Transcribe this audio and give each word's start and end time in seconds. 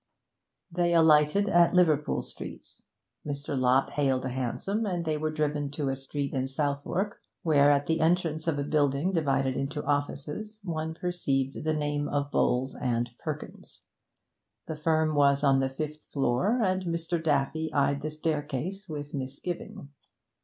They 0.71 0.95
alighted 0.95 1.47
at 1.47 1.75
Liverpool 1.75 2.23
Street. 2.23 2.65
Mr. 3.23 3.55
Lott 3.55 3.91
hailed 3.91 4.25
a 4.25 4.29
hansom, 4.29 4.83
and 4.87 5.05
they 5.05 5.15
were 5.15 5.29
driven 5.29 5.69
to 5.77 5.89
a 5.89 5.95
street 5.95 6.33
in 6.33 6.47
Southwark, 6.47 7.19
where, 7.43 7.69
at 7.69 7.85
the 7.85 7.99
entrance 8.01 8.47
of 8.47 8.57
a 8.57 8.63
building 8.63 9.11
divided 9.11 9.55
into 9.55 9.83
offices, 9.85 10.59
one 10.63 10.95
perceived 10.95 11.63
the 11.63 11.73
name 11.75 12.07
of 12.09 12.31
Bowles 12.31 12.75
and 12.75 13.11
Perkins. 13.19 13.83
This 14.67 14.81
firm 14.81 15.13
was 15.13 15.43
on 15.43 15.59
the 15.59 15.69
fifth 15.69 16.05
floor, 16.05 16.59
and 16.63 16.81
Mr. 16.85 17.23
Daffy 17.23 17.71
eyed 17.71 18.01
the 18.01 18.09
staircase 18.09 18.89
with 18.89 19.13
misgiving. 19.13 19.89